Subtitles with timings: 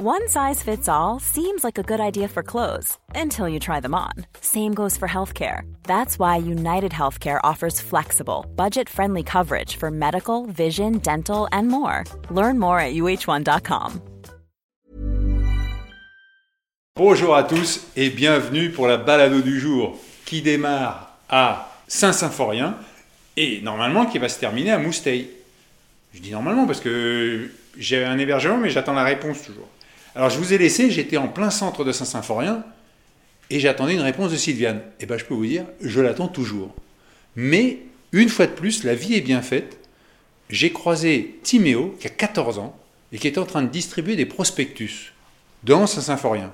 [0.00, 3.96] One size fits all seems like a good idea for clothes until you try them
[3.96, 4.12] on.
[4.40, 5.62] Same goes for healthcare.
[5.88, 12.04] That's why United Healthcare offers flexible, budget friendly coverage for medical, vision, dental, and more.
[12.30, 14.00] Learn more at uh1.com.
[16.94, 22.76] Bonjour à tous et bienvenue pour la balado du jour qui démarre à Saint-Symphorien
[23.36, 25.28] et normalement qui va se terminer à Mousteil.
[26.14, 29.66] Je dis normalement parce que j'ai un hébergement mais j'attends la réponse toujours.
[30.18, 32.64] Alors je vous ai laissé, j'étais en plein centre de Saint-Symphorien
[33.50, 34.80] et j'attendais une réponse de Sylviane.
[34.98, 36.74] Et bien je peux vous dire, je l'attends toujours.
[37.36, 37.78] Mais
[38.10, 39.78] une fois de plus, la vie est bien faite.
[40.50, 42.76] J'ai croisé Timéo, qui a 14 ans,
[43.12, 45.12] et qui est en train de distribuer des prospectus
[45.62, 46.52] dans Saint-Symphorien.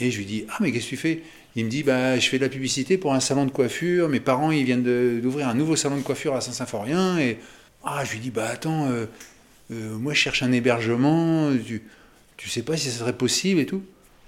[0.00, 1.22] Et je lui dis, ah mais qu'est-ce que tu fais?
[1.54, 4.18] Il me dit, bah, je fais de la publicité pour un salon de coiffure, mes
[4.18, 7.38] parents ils viennent d'ouvrir un nouveau salon de coiffure à Saint-Symphorien, et
[7.84, 9.06] ah, je lui dis, bah attends, euh,
[9.70, 11.52] euh, moi je cherche un hébergement,
[12.46, 13.82] sais pas si ce serait possible et tout.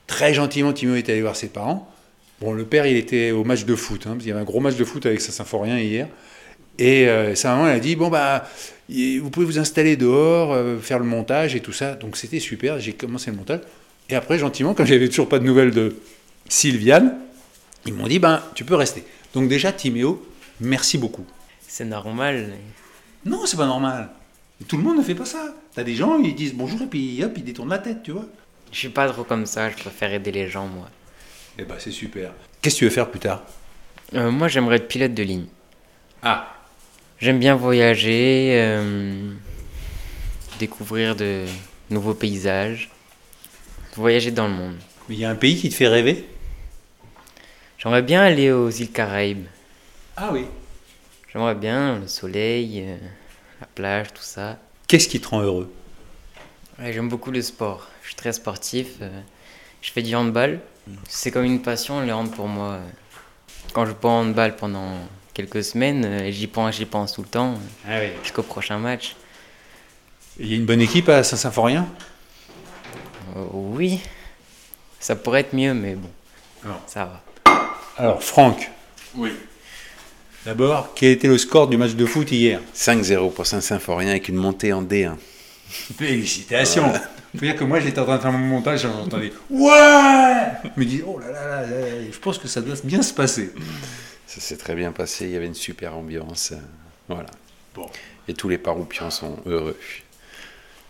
[0.06, 1.92] Très gentiment, Timo est allé voir ses parents.
[2.40, 4.44] Bon, le père, il était au match de foot, hein, parce qu'il y avait un
[4.44, 6.08] gros match de foot avec sa symphorien hier.
[6.78, 8.48] Et euh, sa maman, elle a dit, bon, bah,
[8.88, 11.94] vous pouvez vous installer dehors, euh, faire le montage et tout ça.
[11.94, 13.60] Donc c'était super, j'ai commencé le montage.
[14.08, 15.96] Et après, gentiment, quand j'avais toujours pas de nouvelles de
[16.48, 17.18] Sylviane,
[17.86, 19.04] ils m'ont dit, ben, tu peux rester.
[19.34, 20.26] Donc déjà, Timéo,
[20.60, 21.24] merci beaucoup.
[21.68, 22.50] C'est normal.
[23.24, 24.08] Non, c'est pas normal.
[24.66, 25.54] Tout le monde ne fait pas ça.
[25.80, 28.26] T'as des gens, ils disent bonjour et puis hop, ils détournent la tête, tu vois.
[28.70, 30.90] Je suis pas trop comme ça, je préfère aider les gens, moi.
[31.58, 32.32] Eh ben, c'est super.
[32.60, 33.42] Qu'est-ce que tu veux faire plus tard?
[34.12, 35.46] Euh, moi, j'aimerais être pilote de ligne.
[36.22, 36.54] Ah,
[37.18, 39.32] J'aime bien voyager, euh,
[40.58, 41.46] découvrir de
[41.88, 42.90] nouveaux paysages,
[43.96, 44.76] voyager dans le monde.
[45.08, 46.26] mais il y a un pays qui te fait rêver?
[47.78, 49.46] J'aimerais bien aller aux îles Caraïbes.
[50.14, 50.44] Ah oui.
[51.32, 52.96] J'aimerais bien le soleil, euh,
[53.62, 54.58] la plage, tout ça.
[54.90, 55.72] Qu'est-ce qui te rend heureux
[56.80, 57.86] Ouais, J'aime beaucoup le sport.
[58.02, 58.88] Je suis très sportif.
[59.02, 59.20] euh,
[59.82, 60.58] je fais du handball.
[61.08, 62.80] C'est comme une passion, le hand pour moi.
[63.72, 64.94] Quand je joue pas au handball pendant
[65.32, 67.54] quelques semaines, euh, j'y pense, j'y pense tout le temps,
[67.86, 68.08] Ah oui.
[68.24, 69.14] jusqu'au prochain match.
[70.40, 71.86] Il y a une bonne équipe à Saint-Symphorien?
[73.36, 74.00] Euh, oui,
[74.98, 76.10] ça pourrait être mieux, mais bon,
[76.64, 76.80] Non.
[76.88, 77.22] ça va.
[77.96, 78.68] Alors, Franck.
[79.14, 79.30] Oui.
[80.44, 84.36] D'abord, quel était le score du match de foot hier 5-0 pour Saint-Symphorien avec une
[84.36, 85.16] montée en D1.
[85.68, 90.80] Félicitations Faut dire que moi, j'étais en train de faire mon montage, j'entendais Ouais Je
[90.80, 93.52] me dis, oh là là là, là, je pense que ça doit bien se passer.
[94.26, 96.52] Ça s'est très bien passé, il y avait une super ambiance.
[96.52, 96.56] euh,
[97.08, 97.28] Voilà.
[97.74, 97.86] Bon.
[98.26, 99.76] Et tous les paroupians sont heureux.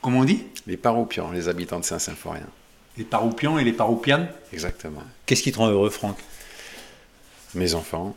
[0.00, 0.44] Comment on dit?
[0.67, 2.47] Les paroupians, les habitants de Saint-Symphorien.
[2.97, 5.03] Les paroupians et les paroupianes Exactement.
[5.27, 6.17] Qu'est-ce qui te rend heureux, Franck?
[7.55, 8.15] Mes enfants,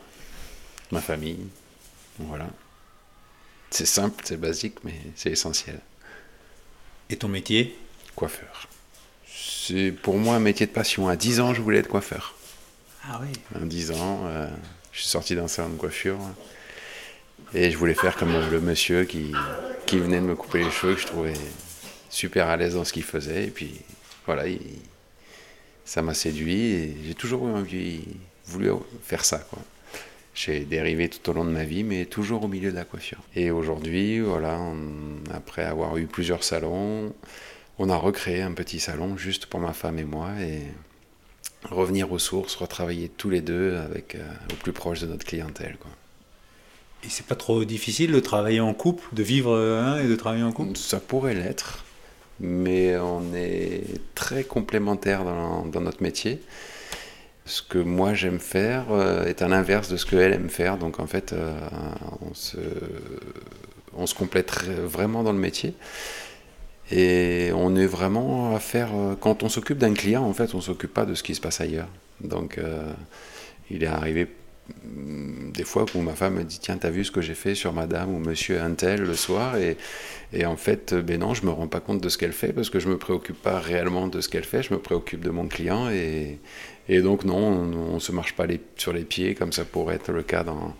[0.92, 1.38] ma famille.
[2.18, 2.46] Voilà.
[3.70, 5.80] C'est simple, c'est basique, mais c'est essentiel.
[7.10, 7.76] Et ton métier?
[8.14, 8.68] Coiffeur.
[9.26, 11.08] C'est pour moi un métier de passion.
[11.08, 12.34] À 10 ans, je voulais être coiffeur.
[13.08, 13.32] Ah oui.
[13.54, 14.48] À 10 ans, euh,
[14.92, 16.18] je suis sorti d'un salon de coiffure
[17.52, 19.32] et je voulais faire comme le monsieur qui,
[19.86, 21.34] qui venait de me couper les cheveux, que je trouvais
[22.10, 23.44] super à l'aise dans ce qu'il faisait.
[23.46, 23.80] Et puis
[24.26, 24.60] voilà, il-
[25.84, 28.02] ça m'a séduit et j'ai toujours eu envie,
[28.46, 28.70] voulu
[29.02, 29.38] faire ça.
[29.38, 29.58] Quoi.
[30.34, 33.20] J'ai dérivé tout au long de ma vie, mais toujours au milieu de la coiffure.
[33.36, 37.12] Et aujourd'hui, voilà, on- après avoir eu plusieurs salons,
[37.78, 40.30] on a recréé un petit salon juste pour ma femme et moi.
[40.40, 40.62] Et
[41.70, 45.76] revenir aux sources, retravailler tous les deux avec, euh, au plus proche de notre clientèle.
[45.78, 45.90] Quoi.
[47.04, 50.42] Et c'est pas trop difficile de travailler en couple, de vivre un et de travailler
[50.42, 50.76] en couple?
[50.76, 51.84] Ça pourrait l'être,
[52.40, 53.84] mais on est
[54.14, 56.40] très complémentaires dans, dans notre métier.
[57.46, 60.98] Ce que moi j'aime faire euh, est à l'inverse de ce qu'elle aime faire, donc
[60.98, 61.54] en fait euh,
[62.22, 65.74] on, se, complète vraiment dans le métier.
[66.90, 68.90] Et on est vraiment à faire.
[68.94, 71.40] euh, Quand on s'occupe d'un client, en fait, on s'occupe pas de ce qui se
[71.40, 71.88] passe ailleurs.
[72.20, 72.58] Donc,
[73.70, 74.28] il est arrivé
[74.84, 77.54] hum, des fois où ma femme me dit Tiens, t'as vu ce que j'ai fait
[77.54, 79.56] sur madame ou monsieur Untel le soir?
[79.56, 79.76] Et,
[80.32, 82.70] et en fait, ben non, je me rends pas compte de ce qu'elle fait parce
[82.70, 85.48] que je me préoccupe pas réellement de ce qu'elle fait, je me préoccupe de mon
[85.48, 86.38] client et,
[86.88, 89.96] et donc, non, on, on se marche pas les- sur les pieds comme ça pourrait
[89.96, 90.74] être le cas dans.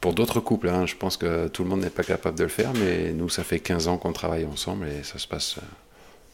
[0.00, 0.84] Pour d'autres couples, hein.
[0.84, 3.42] je pense que tout le monde n'est pas capable de le faire, mais nous, ça
[3.42, 5.62] fait 15 ans qu'on travaille ensemble et ça se passe euh,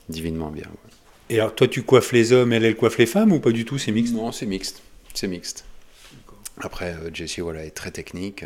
[0.08, 0.64] divinement bien.
[0.64, 0.90] ouais.
[1.28, 3.64] Et alors, toi, tu coiffes les hommes, elle, elle coiffe les femmes ou pas du
[3.64, 3.78] tout?
[3.78, 4.12] C'est mixte?
[4.14, 4.82] Non, c'est mixte.
[5.14, 5.64] C'est mixte.
[6.60, 8.42] Après, euh, Jessie voilà, est très technique.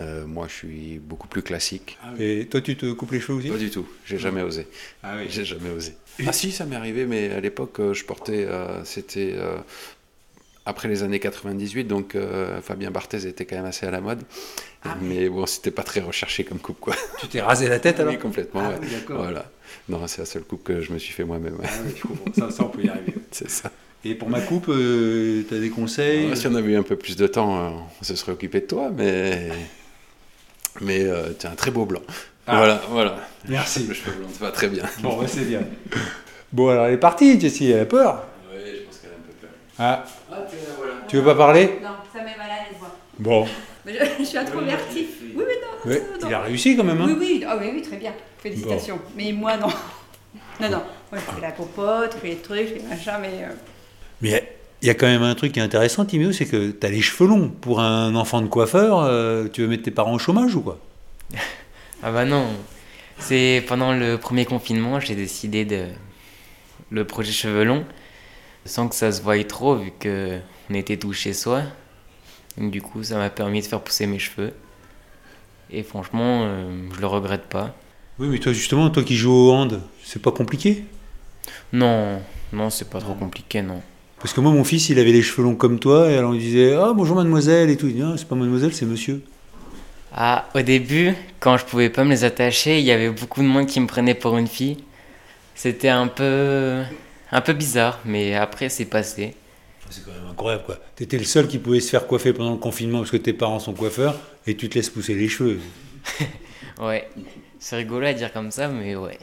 [0.00, 1.98] Euh, moi, je suis beaucoup plus classique.
[2.18, 3.48] Et toi, tu te coupes les cheveux aussi?
[3.50, 3.86] Pas du tout.
[4.04, 4.66] J'ai jamais osé.
[5.02, 5.26] Ah oui.
[5.28, 5.94] J'ai jamais osé.
[6.26, 9.56] Ah si, ça m'est arrivé, mais à l'époque, euh, je portais, euh, c'était euh,
[10.66, 12.16] après les années 98, donc
[12.62, 14.22] Fabien Barthez était quand même assez à la mode.
[14.84, 16.94] Ah mais bon, c'était pas très recherché comme coupe, quoi.
[17.20, 18.12] Tu t'es rasé la tête alors?
[18.12, 18.62] Oui, complètement.
[18.64, 18.76] Ah ouais.
[18.82, 19.22] oui, d'accord.
[19.22, 19.50] Voilà.
[19.88, 21.54] Non, c'est la seule coupe que je me suis fait moi-même.
[21.54, 21.66] ouais.
[21.66, 22.32] Ah oui, je comprends.
[22.32, 23.14] Ça, ça, on peut y arriver.
[23.30, 23.70] C'est ça.
[24.04, 26.28] Et pour ma coupe, euh, t'as des conseils?
[26.30, 28.66] Ouais, si on avait eu un peu plus de temps, on se serait occupé de
[28.66, 29.50] toi, mais.
[30.80, 32.00] Mais euh, tu as un très beau blanc.
[32.46, 32.56] Ah.
[32.56, 33.16] Voilà, voilà.
[33.48, 33.84] Merci.
[33.88, 34.84] Le cheveu blanc te va très bien.
[35.00, 35.60] Bon, bah, c'est bien.
[36.52, 38.24] Bon, alors elle est partie, Jessie, elle a peur.
[38.52, 39.50] Oui, je pense qu'elle a un peu peur.
[39.78, 40.36] Ah, Ah,
[40.78, 40.92] voilà.
[41.08, 41.78] tu veux pas parler?
[41.82, 42.96] Non, ça met mal à l'aise, moi.
[43.18, 43.46] Bon.
[43.86, 45.06] Mais je, je suis introvertie.
[45.34, 47.00] Oui, mais non, Ouais, non, il a réussi quand même.
[47.00, 48.12] Hein Oui, oui, ah oui, oui, très bien.
[48.42, 48.98] Félicitations.
[49.16, 49.68] Mais moi, non.
[50.60, 50.82] Non, non.
[51.10, 53.44] Moi, je fais la popote, je fais les trucs, je fais machin, mais.
[53.44, 53.48] euh,
[54.20, 56.88] Mais il y a quand même un truc qui est intéressant, Timéo, c'est que t'as
[56.88, 57.48] les cheveux longs.
[57.48, 60.78] Pour un enfant de coiffeur, euh, tu veux mettre tes parents au chômage ou quoi?
[62.02, 62.46] Ah bah non.
[63.18, 65.84] C'est pendant le premier confinement, j'ai décidé de
[66.90, 67.84] le projet cheveux longs
[68.64, 70.38] sans que ça se voie trop vu que
[70.70, 71.62] on était tous chez soi.
[72.56, 74.54] Donc du coup, ça m'a permis de faire pousser mes cheveux.
[75.70, 77.74] Et franchement, euh, je le regrette pas.
[78.18, 80.84] Oui, mais toi justement, toi qui joues au hand, c'est pas compliqué?
[81.72, 82.22] Non,
[82.52, 83.82] non, c'est pas trop compliqué, non.
[84.20, 86.40] Parce que moi, mon fils, il avait les cheveux longs comme toi, et alors il
[86.40, 87.86] disait Ah, bonjour mademoiselle, et tout.
[87.86, 89.22] Il dit Ah, c'est pas mademoiselle, c'est monsieur.
[90.12, 93.46] Ah, au début, quand je pouvais pas me les attacher, il y avait beaucoup de
[93.46, 94.78] monde qui me prenait pour une fille.
[95.54, 96.82] C'était un peu,
[97.32, 99.34] un peu bizarre, mais après c'est passé.
[99.88, 100.76] C'est quand même incroyable, quoi.
[100.96, 103.58] T'étais le seul qui pouvait se faire coiffer pendant le confinement parce que tes parents
[103.58, 104.16] sont coiffeurs,
[104.46, 105.58] et tu te laisses pousser les cheveux.
[106.80, 107.10] Ouais,
[107.58, 109.18] c'est rigolo à dire comme ça, mais ouais.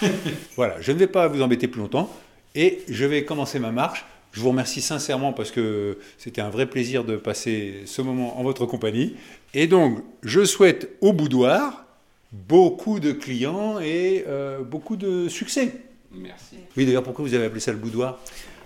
[0.56, 2.08] Voilà, je ne vais pas vous embêter plus longtemps
[2.54, 4.04] et je vais commencer ma marche.
[4.34, 8.42] Je vous remercie sincèrement parce que c'était un vrai plaisir de passer ce moment en
[8.42, 9.14] votre compagnie.
[9.54, 11.84] Et donc, je souhaite au boudoir
[12.32, 15.76] beaucoup de clients et euh, beaucoup de succès.
[16.10, 16.56] Merci.
[16.76, 18.18] Oui, d'ailleurs, pourquoi vous avez appelé ça le boudoir?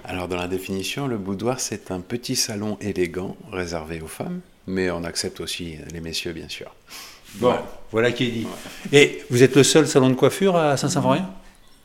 [0.04, 4.90] Alors, dans la définition, le boudoir, c'est un petit salon élégant réservé aux femmes, mais
[4.90, 6.74] on accepte aussi les messieurs, bien sûr.
[7.34, 7.52] Bon,
[7.92, 8.46] voilà qui est dit.
[8.90, 11.28] Et vous êtes le seul salon de coiffure à Saint-Symphorien?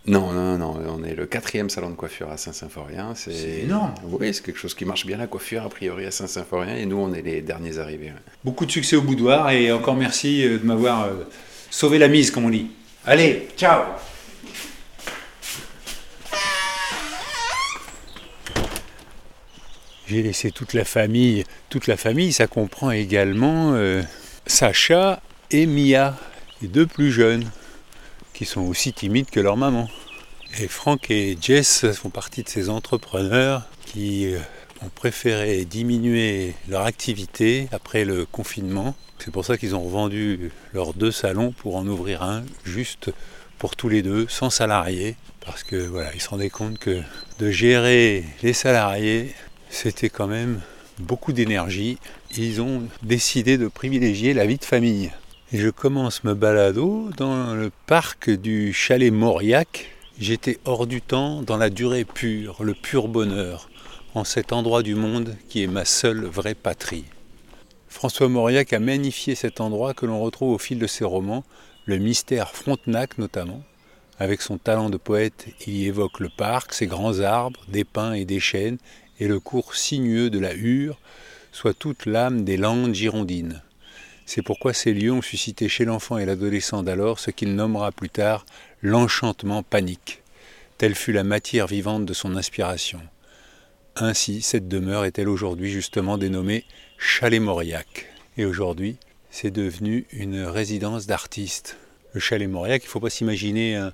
[0.05, 3.13] Non, non, non, on est le quatrième salon de coiffure à Saint-Symphorien.
[3.15, 3.93] C'est énorme.
[4.03, 6.97] Oui, c'est quelque chose qui marche bien la coiffure, a priori, à Saint-Symphorien, et nous,
[6.97, 8.07] on est les derniers arrivés.
[8.07, 8.21] ouais.
[8.43, 11.23] Beaucoup de succès au boudoir et encore merci euh, de m'avoir euh,
[11.69, 12.67] sauvé la mise, comme on dit.
[13.05, 13.83] Allez, ciao
[20.07, 21.45] J'ai laissé toute la famille.
[21.69, 24.01] Toute la famille, ça comprend également euh,
[24.47, 26.17] Sacha et Mia,
[26.61, 27.49] les deux plus jeunes,
[28.43, 29.87] qui sont aussi timides que leur maman.
[30.59, 34.39] Et Franck et Jess font partie de ces entrepreneurs qui euh,
[34.81, 38.95] ont préféré diminuer leur activité après le confinement.
[39.19, 43.11] C'est pour ça qu'ils ont revendu leurs deux salons pour en ouvrir un juste
[43.59, 45.15] pour tous les deux, sans salariés.
[45.45, 47.01] Parce que voilà, ils se rendaient compte que
[47.39, 49.33] de gérer les salariés,
[49.69, 50.59] c'était quand même
[50.99, 51.97] beaucoup d'énergie.
[52.35, 55.11] Ils ont décidé de privilégier la vie de famille.
[55.53, 59.91] Je commence me balado dans le parc du chalet Mauriac.
[60.17, 63.69] J'étais hors du temps, dans la durée pure, le pur bonheur,
[64.15, 67.05] en cet endroit du monde qui est ma seule vraie patrie.
[67.87, 71.43] François Mauriac a magnifié cet endroit que l'on retrouve au fil de ses romans,
[71.85, 73.61] le mystère Frontenac notamment.
[74.17, 78.13] Avec son talent de poète, il y évoque le parc, ses grands arbres, des pins
[78.13, 78.79] et des chênes,
[79.19, 80.99] et le cours sinueux de la Hure,
[81.51, 83.61] soit toute l'âme des landes girondines.
[84.25, 88.09] C'est pourquoi ces lieux ont suscité chez l'enfant et l'adolescent d'alors ce qu'il nommera plus
[88.09, 88.45] tard
[88.81, 90.21] l'enchantement panique.
[90.77, 93.01] Telle fut la matière vivante de son inspiration.
[93.95, 96.65] Ainsi, cette demeure est-elle aujourd'hui justement dénommée
[96.97, 98.07] Chalet Mauriac.
[98.37, 98.97] Et aujourd'hui,
[99.29, 101.77] c'est devenu une résidence d'artistes.
[102.13, 103.93] Le Chalet Mauriac, il ne faut pas s'imaginer un,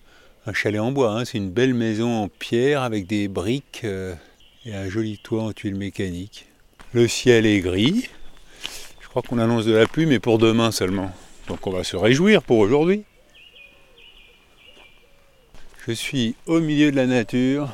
[0.54, 1.26] chalet en bois, hein.
[1.26, 4.16] c'est une belle maison en pierre avec des briques euh,
[4.66, 6.48] et un joli toit en tuiles mécaniques.
[6.94, 8.10] Le ciel est gris.
[9.10, 11.12] Je crois qu'on annonce de la pluie, mais pour demain seulement.
[11.48, 13.06] Donc on va se réjouir pour aujourd'hui.
[15.88, 17.70] Je suis au milieu de la nature.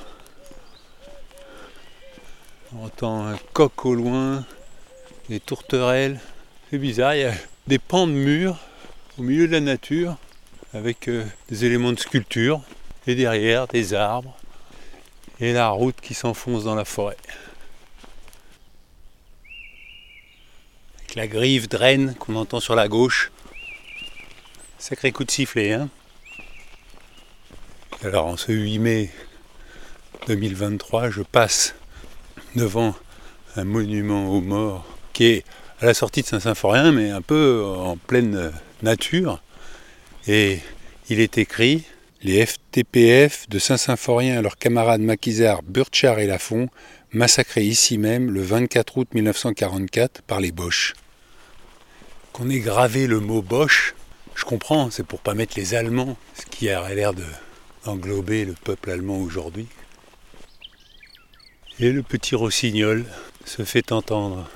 [2.73, 4.45] On entend un coq au loin,
[5.27, 6.21] des tourterelles.
[6.69, 7.33] C'est bizarre, il y a
[7.67, 8.57] des pans de murs
[9.19, 10.15] au milieu de la nature
[10.73, 12.61] avec euh, des éléments de sculpture
[13.07, 14.37] et derrière des arbres
[15.41, 17.17] et la route qui s'enfonce dans la forêt.
[21.15, 23.31] La grive draine qu'on entend sur la gauche.
[24.77, 25.87] Sacré coup de sifflet, hein
[28.03, 29.09] Alors en ce 8 mai
[30.27, 31.73] 2023, je passe
[32.57, 32.93] devant
[33.55, 35.45] un monument aux morts qui est
[35.79, 38.51] à la sortie de Saint-Symphorien, mais un peu en pleine
[38.83, 39.41] nature.
[40.27, 40.59] Et
[41.07, 41.85] il est écrit
[42.23, 46.67] Les FTPF de Saint-Symphorien à leurs camarades maquisards Burchard et Lafont
[47.13, 50.93] massacré ici même le 24 août 1944 par les Boches.
[52.35, 53.95] Qu'on ait gravé le mot Boche,
[54.35, 57.23] je comprends, c'est pour pas mettre les Allemands, ce qui a l'air de
[57.85, 59.67] d'englober le peuple allemand aujourd'hui.
[61.79, 63.05] Et le petit rossignol
[63.45, 64.49] se fait entendre.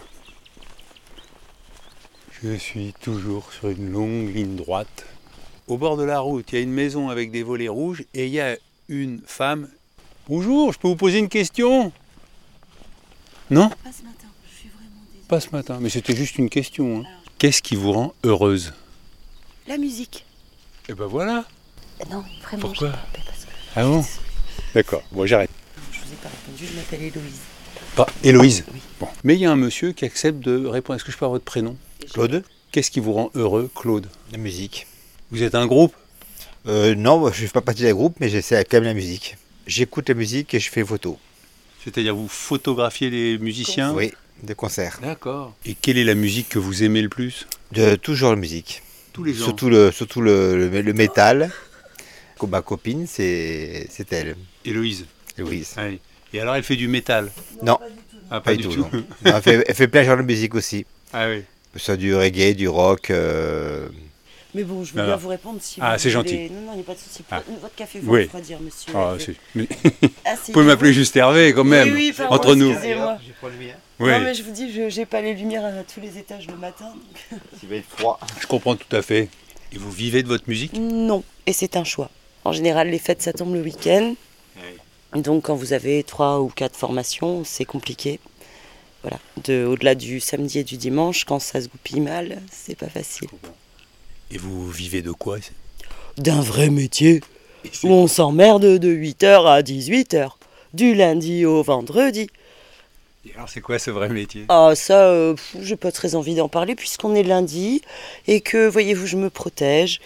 [2.43, 5.05] Je suis toujours sur une longue ligne droite.
[5.69, 8.25] Au bord de la route, il y a une maison avec des volets rouges et
[8.25, 8.57] il y a
[8.89, 9.69] une femme.
[10.27, 11.93] Bonjour, je peux vous poser une question?
[13.49, 13.69] Non?
[13.69, 15.27] Pas ce matin, je suis vraiment désolée.
[15.29, 17.05] Pas ce matin, mais c'était juste une question.
[17.05, 17.28] hein.
[17.39, 18.73] Qu'est-ce qui vous rend heureuse?
[19.65, 20.25] La musique.
[20.89, 21.45] Eh ben voilà.
[22.11, 22.61] Non, vraiment.
[22.67, 24.03] Pourquoi parce que Ah bon?
[24.75, 25.49] D'accord, bon j'arrête.
[25.93, 27.39] je vous ai pas répondu, je m'appelle Héloïse.
[27.95, 28.65] Pas Héloïse?
[28.73, 28.79] Oui.
[28.99, 29.07] Bon.
[29.23, 30.97] Mais il y a un monsieur qui accepte de répondre.
[30.97, 31.77] Est-ce que je peux avoir votre prénom?
[32.13, 32.43] Claude
[32.73, 34.07] Qu'est-ce qui vous rend heureux, Claude?
[34.33, 34.85] La musique.
[35.31, 35.95] Vous êtes un groupe?
[36.67, 39.37] Euh, non, je ne fais pas partie d'un groupe, mais j'essaie quand même la musique.
[39.65, 41.17] J'écoute la musique et je fais photo.
[41.83, 43.93] C'est-à-dire vous photographiez les musiciens?
[43.93, 44.11] Oui,
[44.43, 44.99] des concerts.
[45.01, 45.53] D'accord.
[45.65, 47.47] Et quelle est la musique que vous aimez le plus?
[47.71, 48.81] De toujours la musique.
[49.13, 49.45] Tous les gens.
[49.45, 51.51] Surtout le, surtout le, le, le métal.
[52.47, 55.05] Ma copine, c'est c'est elle, Héloïse.
[55.39, 55.65] Oui.
[56.33, 57.31] Et alors elle fait du métal?
[57.61, 57.77] Non,
[58.31, 58.77] Ah, pas, du tout.
[58.77, 58.89] non.
[58.93, 60.85] Non, elle, fait, elle fait plein de genres de musique aussi.
[61.13, 61.41] Ah oui.
[61.73, 63.09] Que ce soit du reggae, du rock.
[63.09, 63.89] euh,
[64.55, 66.47] Mais bon, je veux Non, bien vous répondre si Ah, vous c'est voulez.
[66.47, 66.49] gentil.
[66.51, 67.23] Non, non, il n'y a pas de souci.
[67.29, 67.43] Ah.
[67.61, 68.23] Votre café va Oui.
[68.23, 68.91] refroidir, monsieur.
[68.95, 69.13] Ah,
[69.53, 69.67] mais-
[70.25, 71.89] Ah, Vous si, pouvez m'appeler juste Hervé quand même.
[71.89, 72.71] Oui, oui, pardon, entre nous.
[72.71, 73.17] excusez-moi.
[73.99, 76.47] Oui, Non, mais je vous dis, je n'ai pas les lumières à tous les étages
[76.47, 76.85] le matin.
[77.31, 78.19] donc- Il va être froid.
[78.41, 79.29] je comprends tout à fait.
[79.71, 80.73] Et vous vivez de votre musique?
[80.73, 82.09] Non, et c'est un choix.
[82.43, 84.15] En général, les fêtes, ça tombe le week-end.
[85.15, 88.19] Donc, quand vous avez trois ou quatre formations, c'est compliqué.
[89.03, 89.17] Voilà.
[89.45, 93.29] De, au-delà du samedi et du dimanche, quand ça se goupille mal, c'est pas facile.
[94.31, 95.37] Et vous vivez de quoi
[96.17, 97.21] D'un vrai métier
[97.83, 100.31] où on s'emmerde de 8h à 18h,
[100.73, 102.29] du lundi au vendredi.
[103.25, 104.45] Et alors c'est quoi ce vrai métier?
[104.49, 107.81] Ah, ça, euh, j'ai pas très envie d'en parler puisqu'on est lundi
[108.27, 109.99] et que, voyez-vous, je me protège.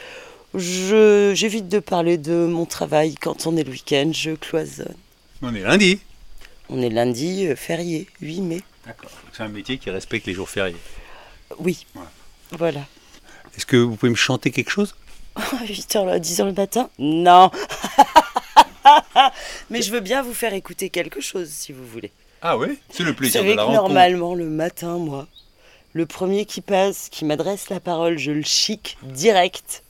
[0.55, 4.95] Je, j'évite de parler de mon travail quand on est le week-end, je cloisonne.
[5.41, 5.99] On est lundi.
[6.69, 8.61] On est lundi euh, férié, 8 mai.
[8.85, 9.11] D'accord.
[9.31, 10.77] C'est un métier qui respecte les jours fériés.
[11.59, 11.85] Oui.
[11.93, 12.11] Voilà.
[12.51, 12.81] Voilà.
[13.55, 14.95] Est-ce que vous pouvez me chanter quelque chose
[15.35, 17.51] À 8h, à 10h le matin Non
[19.69, 22.11] Mais je veux bien vous faire écouter quelque chose si vous voulez.
[22.41, 23.83] Ah ouais C'est le plaisir de la que rencontre.
[23.83, 25.27] normalement, le matin, moi,
[25.93, 29.83] le premier qui passe, qui m'adresse la parole, je le chic direct.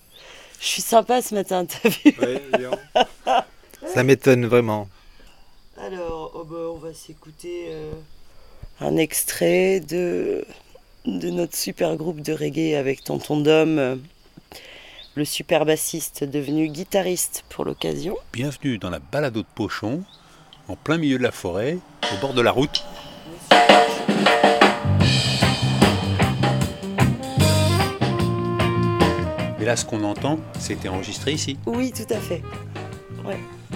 [0.59, 2.15] Je suis sympa ce matin, t'as vu?
[3.93, 4.87] Ça m'étonne vraiment.
[5.77, 7.91] Alors, oh bah, on va s'écouter euh,
[8.79, 10.45] un extrait de,
[11.05, 13.95] de notre super groupe de reggae avec Tonton Dom, euh,
[15.15, 18.17] le super bassiste devenu guitariste pour l'occasion.
[18.31, 20.03] Bienvenue dans la balado de Pochon,
[20.67, 21.77] en plein milieu de la forêt,
[22.13, 22.83] au bord de la route.
[29.61, 31.57] Et là, ce qu'on entend, c'était enregistré ici.
[31.65, 32.41] Oui, tout à fait.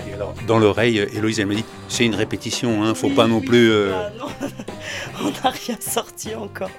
[0.10, 3.40] Et alors, dans l'oreille, Héloïse, elle m'a dit c'est une répétition, hein, faut pas non
[3.40, 3.72] plus.
[3.72, 4.26] euh, Ah, non,
[5.22, 6.72] on n'a rien sorti encore.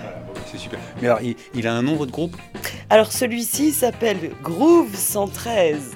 [0.00, 0.78] voilà, bon, C'est super.
[1.00, 2.36] Mais alors, il, il a un nom, votre groupe?
[2.90, 5.92] Alors celui-ci s'appelle Groove 113.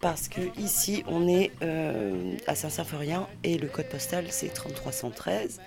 [0.00, 5.60] Parce que ici on est euh, à Saint-Symphorien et le code postal c'est 3313,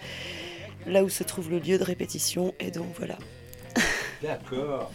[0.88, 3.18] là où se trouve le lieu de répétition et donc voilà.
[4.24, 4.92] D'accord.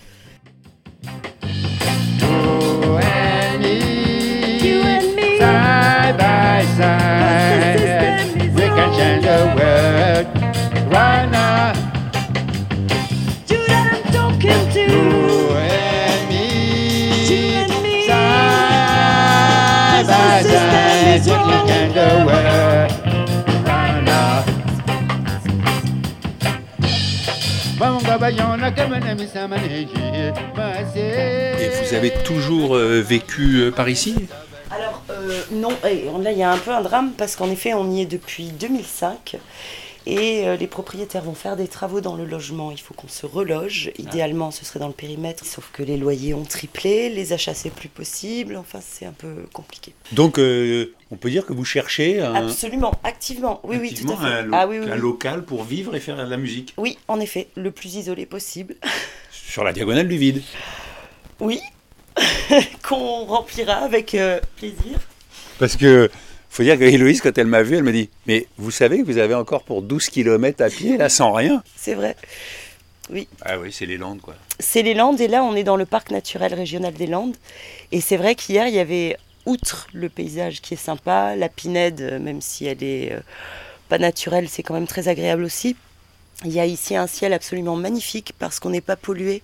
[5.39, 9.98] Side by side, we can change the world
[31.61, 34.15] Et vous avez toujours euh, vécu euh, par ici?
[34.71, 35.71] Alors euh, non,
[36.23, 38.49] là il y a un peu un drame parce qu'en effet on y est depuis
[38.49, 39.37] 2005
[40.09, 42.71] et euh, les propriétaires vont faire des travaux dans le logement.
[42.73, 43.91] Il faut qu'on se reloge.
[43.99, 47.69] Idéalement ce serait dans le périmètre, sauf que les loyers ont triplé, les achats c'est
[47.71, 48.57] plus possible.
[48.57, 49.93] Enfin c'est un peu compliqué.
[50.13, 53.61] Donc, euh, on peut dire que vous cherchez un, Absolument, activement.
[53.65, 54.25] Oui, oui, tout à fait.
[54.25, 55.01] un, lo- ah oui, oui, un oui.
[55.01, 58.77] local pour vivre et faire de la musique Oui, en effet, le plus isolé possible.
[59.31, 60.43] sur la diagonale du vide.
[61.41, 61.61] Oui,
[62.83, 64.99] qu'on remplira avec euh, plaisir.
[65.59, 66.11] Parce que
[66.59, 69.05] faut dire que Héloïse, quand elle m'a vu, elle me dit Mais vous savez que
[69.05, 71.63] vous avez encore pour 12 km à pied, là, sans rien?
[71.77, 72.17] C'est vrai.
[73.43, 74.35] Ah oui, c'est les Landes, quoi.
[74.59, 77.37] C'est les Landes et là on est dans le parc naturel régional des Landes.
[77.93, 82.01] Et c'est vrai qu'hier il y avait, outre le paysage qui est sympa, la pinède,
[82.01, 83.21] euh, même si elle est euh,
[83.89, 85.77] pas naturelle, c'est quand même très agréable aussi.
[86.45, 89.43] Il y a ici un ciel absolument magnifique parce qu'on n'est pas pollué.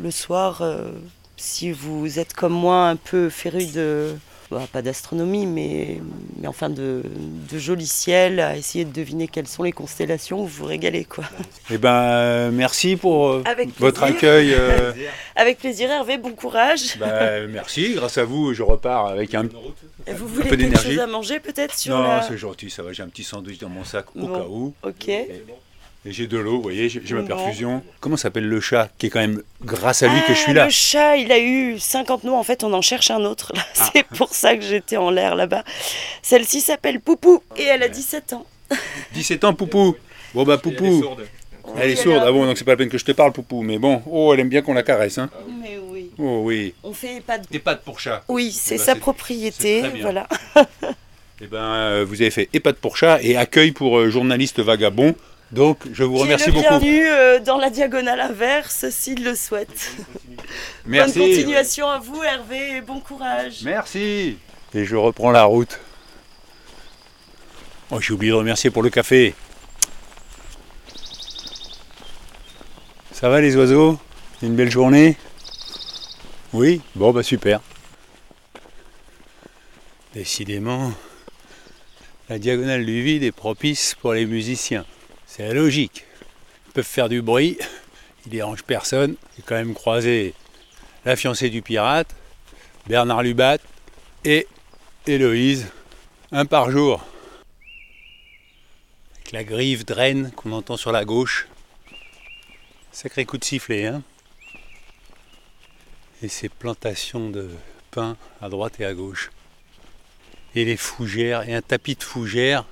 [0.00, 0.92] Le soir, euh,
[1.36, 4.16] si vous êtes comme moi un peu féru de,
[4.52, 5.98] bah, pas d'astronomie, mais,
[6.40, 7.02] mais enfin de,
[7.50, 11.24] de joli ciel, à essayer de deviner quelles sont les constellations, vous vous régalez quoi.
[11.70, 14.16] Eh ben, euh, merci pour euh, Avec votre plaisir.
[14.16, 14.54] accueil.
[14.54, 14.92] euh,
[15.36, 16.98] Avec plaisir Hervé, bon courage.
[16.98, 19.46] bah, merci, grâce à vous, je repars avec un.
[20.06, 20.90] Et vous voulez peu quelque d'énergie.
[20.90, 22.22] chose à manger peut-être sur Non, la...
[22.22, 22.92] c'est gentil, ça va.
[22.92, 24.74] J'ai un petit sandwich dans mon sac au cas où.
[24.82, 25.08] Ok.
[25.08, 25.42] Et
[26.04, 27.26] j'ai de l'eau, vous voyez, j'ai ma Bon.
[27.28, 27.82] perfusion.
[28.00, 30.54] Comment s'appelle le chat Qui est quand même grâce à lui que je suis Ah,
[30.54, 30.64] là.
[30.64, 32.36] Le chat, il a eu 50 noms.
[32.38, 33.52] En fait, on en cherche un autre.
[33.56, 33.62] là.
[33.78, 33.90] Ah.
[33.94, 35.62] C'est pour ça que j'étais en l'air là-bas.
[36.22, 38.46] Celle-ci s'appelle Poupou et elle a 17 ans.
[39.14, 39.94] 17 ans, Poupou.
[40.34, 41.04] Bon, bah, Poupou.
[41.78, 42.24] Elle est sourde.
[42.26, 43.62] Ah bon, donc c'est pas la peine que je te parle, Poupou.
[43.62, 45.18] Mais bon, oh, elle aime bien qu'on la caresse.
[45.18, 45.30] Hein.
[45.62, 46.10] Mais oui.
[46.18, 46.74] Oh oui.
[46.82, 47.56] On fait de...
[47.56, 48.24] EHPAD pour chat.
[48.28, 49.58] Oui, c'est Eh ben, sa c'est- propriété.
[49.60, 50.02] c'est très bien.
[50.02, 50.26] Voilà.
[51.40, 55.14] Eh ben, euh, vous avez fait EHPAD pour chat et accueil pour euh, journaliste vagabond.
[55.52, 56.66] Donc, je vous remercie le beaucoup.
[56.66, 59.92] bienvenu euh, dans la diagonale inverse s'il le souhaite.
[60.86, 61.18] Merci.
[61.18, 63.60] Bonne continuation à vous, Hervé, et bon courage.
[63.62, 64.38] Merci.
[64.74, 65.78] Et je reprends la route.
[67.90, 69.34] Oh, j'ai oublié de remercier pour le café.
[73.12, 73.98] Ça va les oiseaux?
[74.42, 75.18] Une belle journée?
[76.54, 76.80] Oui?
[76.96, 77.60] Bon bah super.
[80.14, 80.92] Décidément,
[82.30, 84.86] la diagonale du vide est propice pour les musiciens.
[85.34, 86.04] C'est logique.
[86.66, 87.56] Ils peuvent faire du bruit,
[88.26, 89.16] ils dérangent personne.
[89.34, 90.34] J'ai quand même croisé
[91.06, 92.14] la fiancée du pirate,
[92.86, 93.56] Bernard Lubat
[94.26, 94.46] et
[95.06, 95.68] Héloïse,
[96.32, 97.02] un par jour.
[99.14, 101.48] Avec la grive draine qu'on entend sur la gauche.
[102.90, 104.02] Sacré coup de sifflet, hein
[106.22, 107.48] Et ces plantations de
[107.90, 109.30] pins à droite et à gauche.
[110.54, 112.66] Et les fougères, et un tapis de fougères.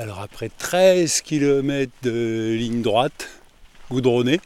[0.00, 3.28] Alors après 13 km de ligne droite,
[3.90, 4.40] goudronnée,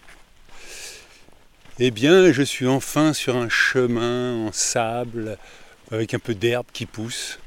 [1.78, 5.38] eh bien, je suis enfin sur un chemin en sable
[5.92, 7.38] avec un peu d'herbe qui pousse.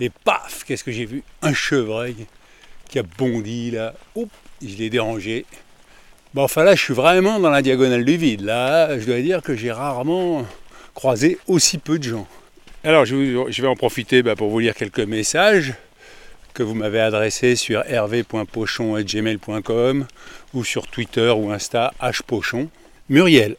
[0.00, 1.22] Et paf, qu'est-ce que j'ai vu?
[1.40, 2.26] Un chevreuil
[2.88, 3.94] qui a bondi là.
[4.16, 5.46] Oup, je l'ai dérangé.
[6.34, 8.40] Bon, enfin là, je suis vraiment dans la diagonale du vide.
[8.40, 10.44] Là, je dois dire que j'ai rarement
[10.92, 12.26] croisé aussi peu de gens.
[12.82, 15.74] Alors, je vais en profiter bah, pour vous lire quelques messages
[16.58, 20.06] que vous m'avez adressés sur hervé.pochon.gmail.com
[20.54, 22.68] ou sur Twitter ou Insta hpochon.
[23.08, 23.54] Muriel,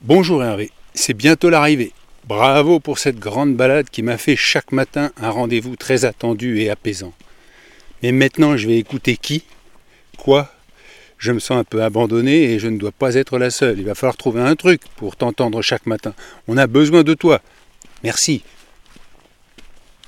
[0.00, 1.92] bonjour Hervé, c'est bientôt l'arrivée.
[2.26, 6.70] Bravo pour cette grande balade qui m'a fait chaque matin un rendez-vous très attendu et
[6.70, 7.12] apaisant.
[8.02, 9.44] Mais maintenant, je vais écouter qui?
[10.18, 10.50] Quoi?
[11.18, 13.78] Je me sens un peu abandonné et je ne dois pas être la seule.
[13.78, 16.14] Il va falloir trouver un truc pour t'entendre chaque matin.
[16.48, 17.40] On a besoin de toi.
[18.02, 18.42] Merci.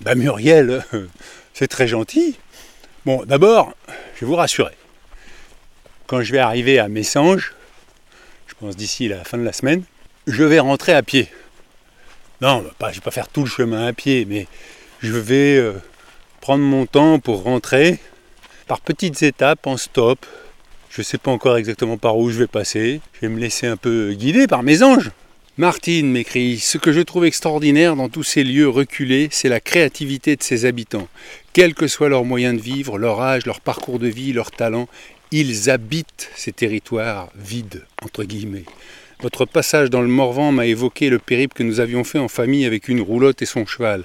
[0.00, 0.84] Bah Muriel,
[1.56, 2.36] c'est très gentil.
[3.06, 3.72] Bon, d'abord,
[4.14, 4.74] je vais vous rassurer.
[6.06, 7.54] Quand je vais arriver à Messanges,
[8.46, 9.82] je pense d'ici la fin de la semaine,
[10.26, 11.30] je vais rentrer à pied.
[12.42, 14.46] Non, pas, je ne vais pas faire tout le chemin à pied, mais
[15.00, 15.72] je vais euh,
[16.42, 18.00] prendre mon temps pour rentrer
[18.66, 20.26] par petites étapes en stop.
[20.90, 23.00] Je ne sais pas encore exactement par où je vais passer.
[23.14, 25.10] Je vais me laisser un peu guider par mes anges.
[25.58, 30.36] Martine m'écrit Ce que je trouve extraordinaire dans tous ces lieux reculés, c'est la créativité
[30.36, 31.08] de ses habitants.
[31.54, 34.86] Quels que soient leurs moyens de vivre, leur âge, leur parcours de vie, leurs talents,
[35.30, 38.66] ils habitent ces territoires vides, entre guillemets.
[39.22, 42.66] Votre passage dans le Morvan m'a évoqué le périple que nous avions fait en famille
[42.66, 44.04] avec une roulotte et son cheval.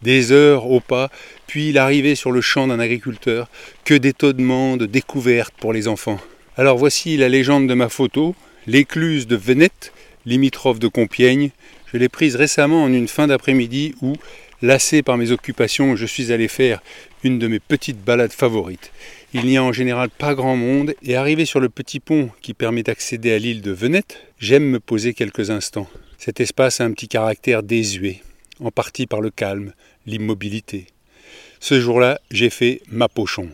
[0.00, 1.10] Des heures au pas,
[1.46, 3.50] puis l'arrivée sur le champ d'un agriculteur,
[3.84, 6.20] que d'étonnements, de découvertes pour les enfants.
[6.56, 8.34] Alors voici la légende de ma photo,
[8.66, 9.92] l'écluse de Venette,
[10.26, 11.50] limitrophe de Compiègne.
[11.92, 14.14] Je l'ai prise récemment en une fin d'après-midi où,
[14.60, 16.82] lassé par mes occupations, je suis allé faire
[17.24, 18.92] une de mes petites balades favorites.
[19.32, 22.54] Il n'y a en général pas grand monde et arrivé sur le petit pont qui
[22.54, 25.88] permet d'accéder à l'île de Venette, j'aime me poser quelques instants.
[26.18, 28.22] Cet espace a un petit caractère désuet,
[28.60, 29.72] en partie par le calme,
[30.06, 30.86] l'immobilité.
[31.60, 33.48] Ce jour-là, j'ai fait ma pochon.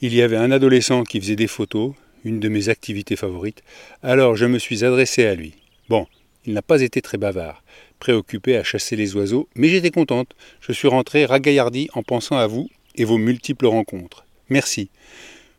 [0.00, 1.92] Il y avait un adolescent qui faisait des photos,
[2.24, 3.62] une de mes activités favorites,
[4.02, 5.54] alors je me suis adressé à lui.
[5.88, 6.06] Bon,
[6.46, 7.62] il n'a pas été très bavard,
[7.98, 10.34] préoccupé à chasser les oiseaux, mais j'étais contente.
[10.60, 14.24] Je suis rentré ragaillardi en pensant à vous et vos multiples rencontres.
[14.48, 14.90] Merci.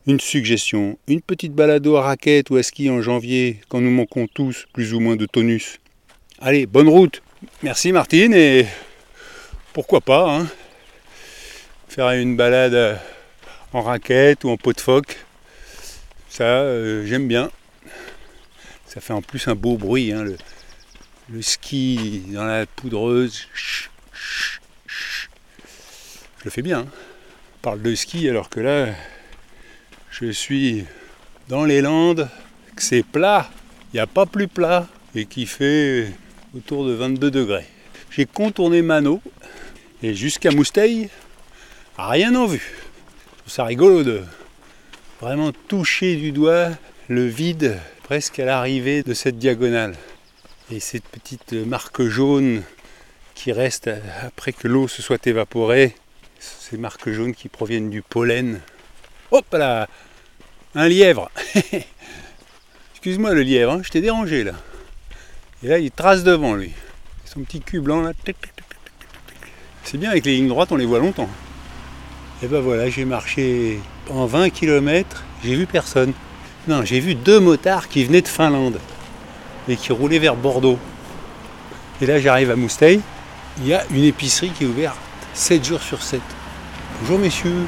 [0.07, 4.27] Une suggestion, une petite balado à raquette ou à ski en janvier, quand nous manquons
[4.27, 5.79] tous plus ou moins de tonus.
[6.39, 7.21] Allez, bonne route
[7.63, 8.65] Merci Martine et
[9.73, 10.47] pourquoi pas, hein.
[11.87, 12.99] faire une balade
[13.73, 15.17] en raquette ou en pot de phoque.
[16.29, 17.51] Ça, euh, j'aime bien.
[18.95, 23.45] Ça fait en plus un beau bruit, hein, le, ski dans la poudreuse.
[26.39, 26.79] Je le fais bien.
[26.79, 26.87] hein.
[26.87, 28.93] Je parle de ski alors que là,
[30.11, 30.85] je suis
[31.49, 32.29] dans les Landes,
[32.73, 33.49] que c'est plat,
[33.91, 36.13] il n'y a pas plus plat, et qui fait
[36.55, 37.65] autour de 22 degrés.
[38.11, 39.21] J'ai contourné Mano,
[40.03, 41.09] et jusqu'à Mousteil,
[41.97, 42.71] rien en vue.
[43.33, 44.23] Je trouve ça rigolo de
[45.19, 46.69] vraiment toucher du doigt
[47.09, 49.95] le vide presque à l'arrivée de cette diagonale.
[50.71, 52.61] Et cette petite marque jaune
[53.33, 53.89] qui reste
[54.21, 55.95] après que l'eau se soit évaporée,
[56.39, 58.61] ces marques jaunes qui proviennent du pollen.
[59.31, 59.87] Hop là
[60.75, 61.31] Un lièvre
[62.93, 64.53] Excuse-moi le lièvre, hein, je t'ai dérangé là.
[65.63, 66.73] Et là il trace devant lui.
[67.25, 68.11] Son petit cul blanc là.
[69.83, 71.29] C'est bien avec les lignes droites on les voit longtemps.
[72.43, 73.79] Et ben voilà, j'ai marché
[74.11, 76.13] en 20 km, j'ai vu personne.
[76.67, 78.79] Non, j'ai vu deux motards qui venaient de Finlande
[79.67, 80.79] et qui roulaient vers Bordeaux.
[82.01, 83.01] Et là j'arrive à Mousteil,
[83.59, 84.97] il y a une épicerie qui est ouverte
[85.35, 86.19] 7 jours sur 7.
[87.01, 87.67] Bonjour messieurs,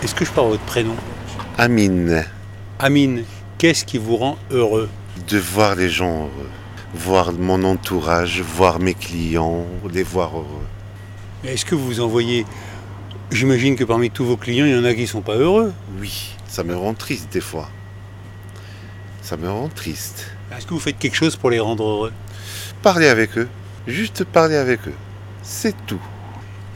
[0.00, 0.94] est-ce que je parle votre prénom?
[1.58, 2.24] Amine,
[2.78, 3.24] Amine,
[3.58, 4.88] qu'est-ce qui vous rend heureux?
[5.28, 6.50] De voir les gens heureux,
[6.94, 10.66] voir mon entourage, voir mes clients, les voir heureux.
[11.44, 12.46] Est-ce que vous en voyez
[13.32, 15.72] J'imagine que parmi tous vos clients, il y en a qui ne sont pas heureux.
[15.98, 17.70] Oui, ça me rend triste des fois.
[19.22, 20.26] Ça me rend triste.
[20.54, 22.12] Est-ce que vous faites quelque chose pour les rendre heureux?
[22.82, 23.48] Parler avec eux,
[23.86, 24.94] juste parler avec eux,
[25.42, 26.00] c'est tout.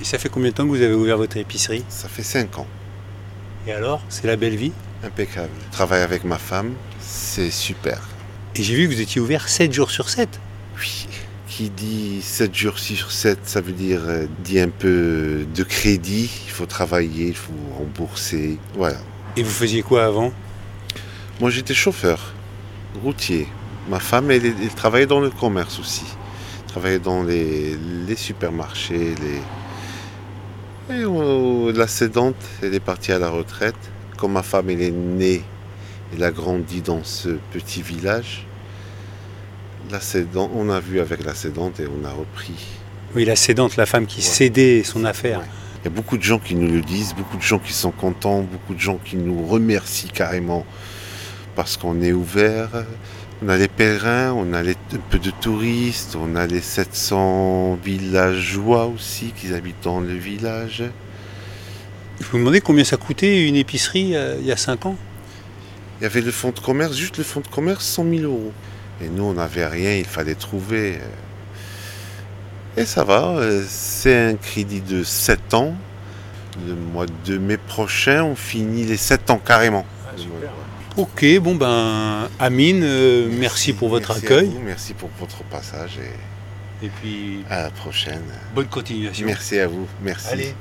[0.00, 1.84] Et ça fait combien de temps que vous avez ouvert votre épicerie?
[1.90, 2.66] Ça fait 5 ans,
[3.66, 4.72] Et alors, c'est la belle vie?
[5.04, 5.50] Impeccable.
[5.72, 8.00] Travailler avec ma femme, c'est super.
[8.54, 10.40] Et j'ai vu que vous étiez ouvert 7 jours sur 7.
[10.78, 11.06] Oui,
[11.56, 16.30] qui dit 7 jours sur 7, ça veut dire euh, dit un peu de crédit,
[16.44, 18.98] il faut travailler, il faut rembourser, voilà.
[19.38, 20.34] Et vous faisiez quoi avant?
[21.40, 22.34] Moi j'étais chauffeur,
[23.02, 23.48] routier.
[23.88, 26.04] Ma femme, elle, elle travaillait dans le commerce aussi.
[26.58, 27.74] Elle travaillait dans les,
[28.06, 29.14] les supermarchés.
[30.90, 30.94] Les...
[30.94, 33.76] Et la cédante, elle est partie à la retraite.
[34.18, 35.42] Comme ma femme, elle est née,
[36.12, 38.46] elle a grandi dans ce petit village.
[39.90, 40.00] La
[40.54, 42.54] on a vu avec la cédante et on a repris.
[43.14, 44.22] Oui, la cédante, la femme qui Ouais.
[44.26, 45.38] cédait son affaire.
[45.40, 45.44] Ouais.
[45.82, 47.92] Il y a beaucoup de gens qui nous le disent, beaucoup de gens qui sont
[47.92, 50.66] contents, beaucoup de gens qui nous remercient carrément
[51.54, 52.68] parce qu'on est ouvert.
[53.42, 57.78] On a les pèlerins, on a les, un peu de touristes, on a les 700
[57.84, 60.82] villageois aussi qui habitent dans le village.
[62.20, 64.96] Je vous demandais combien ça coûtait une épicerie euh, il y a 5 ans?
[66.00, 68.52] Il y avait le fonds de commerce, juste le fonds de commerce, 100 000 euros.
[69.02, 70.98] Et nous, on n'avait rien, il fallait trouver.
[72.76, 75.74] Et ça va, euh, c'est un crédit de 7 ans.
[76.66, 79.84] Le mois de mai prochain, on finit les 7 ans carrément.
[80.96, 84.48] Ok, bon ben, Amine, euh, merci pour votre Merci à accueil.
[84.48, 88.22] vous, merci pour votre passage et Et puis, à la prochaine.
[88.54, 89.26] bonne continuation.
[89.26, 90.28] Merci à vous, merci.
[90.30, 90.54] Allez.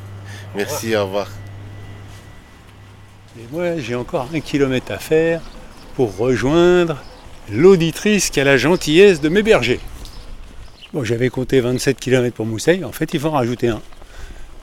[0.53, 1.29] Merci, au revoir.
[3.39, 5.41] Et moi, j'ai encore un kilomètre à faire
[5.95, 7.01] pour rejoindre
[7.51, 9.79] l'auditrice qui a la gentillesse de m'héberger.
[10.93, 13.81] Bon, j'avais compté 27 km pour Mousseille, en fait, il faut en rajouter un.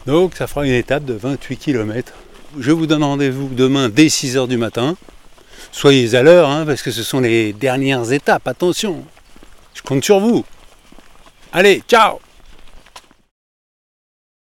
[0.07, 2.13] Donc, ça fera une étape de 28 km.
[2.59, 4.97] Je vous donne rendez-vous demain dès 6h du matin.
[5.71, 9.05] Soyez à l'heure, hein, parce que ce sont les dernières étapes, attention.
[9.75, 10.45] Je compte sur vous.
[11.53, 12.19] Allez, ciao